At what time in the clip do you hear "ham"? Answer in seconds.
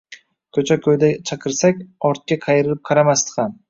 3.43-3.59